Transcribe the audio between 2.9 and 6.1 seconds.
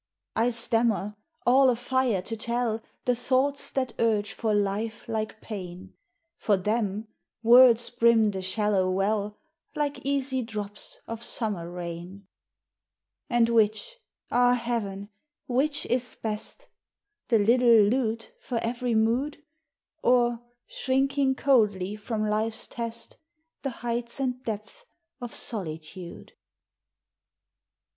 The thoughts that urge for life like pain;